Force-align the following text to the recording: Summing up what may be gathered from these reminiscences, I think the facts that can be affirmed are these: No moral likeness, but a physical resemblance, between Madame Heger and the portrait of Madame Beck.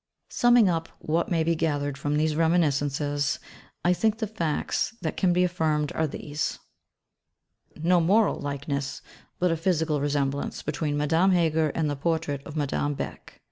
Summing 0.31 0.67
up 0.67 0.89
what 0.97 1.29
may 1.29 1.43
be 1.43 1.53
gathered 1.55 1.95
from 1.95 2.15
these 2.17 2.35
reminiscences, 2.35 3.37
I 3.85 3.93
think 3.93 4.17
the 4.17 4.25
facts 4.25 4.95
that 5.03 5.15
can 5.15 5.31
be 5.31 5.43
affirmed 5.43 5.91
are 5.93 6.07
these: 6.07 6.57
No 7.75 8.01
moral 8.01 8.39
likeness, 8.39 9.03
but 9.37 9.51
a 9.51 9.55
physical 9.55 10.01
resemblance, 10.01 10.63
between 10.63 10.97
Madame 10.97 11.33
Heger 11.33 11.69
and 11.75 11.87
the 11.87 11.95
portrait 11.95 12.41
of 12.47 12.55
Madame 12.55 12.95
Beck. 12.95 13.39